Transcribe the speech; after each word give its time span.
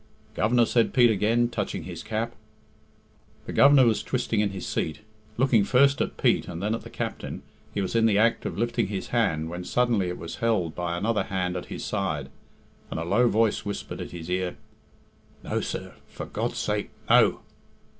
"Governor," 0.33 0.65
said 0.65 0.95
Pete 0.95 1.11
again, 1.11 1.47
touching 1.47 1.83
his 1.83 2.01
cap. 2.01 2.33
The 3.45 3.53
Governor 3.53 3.85
was 3.85 4.01
twisting 4.01 4.39
in 4.39 4.49
his 4.49 4.65
seat. 4.65 5.01
Looking 5.37 5.63
first 5.63 6.01
at 6.01 6.17
Pete, 6.17 6.47
and 6.47 6.59
then 6.59 6.73
at 6.73 6.81
the 6.81 6.89
captain, 6.89 7.43
he 7.71 7.81
was 7.81 7.93
in 7.95 8.07
the 8.07 8.17
act 8.17 8.47
of 8.47 8.57
lifting 8.57 8.87
his 8.87 9.09
hand 9.09 9.47
when 9.47 9.63
suddenly 9.63 10.07
it 10.09 10.17
was 10.17 10.37
held 10.37 10.73
by 10.73 10.97
another 10.97 11.25
hand 11.25 11.55
at 11.55 11.65
his 11.67 11.85
side, 11.85 12.29
and 12.89 12.99
a 12.99 13.03
low 13.05 13.27
voice 13.29 13.63
whispered 13.63 14.01
at 14.01 14.09
his 14.09 14.27
ear, 14.27 14.55
"No, 15.43 15.61
sir; 15.61 15.93
for 16.07 16.25
God's 16.25 16.57
sake, 16.57 16.89
no!" 17.07 17.41